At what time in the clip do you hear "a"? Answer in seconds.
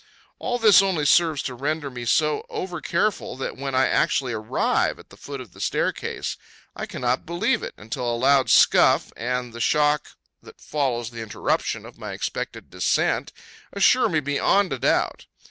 8.11-8.17, 14.73-14.79